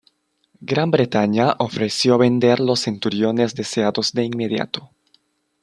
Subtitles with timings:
[0.65, 4.89] Gran Bretaña ofreció vender los Centuriones deseados de inmediato.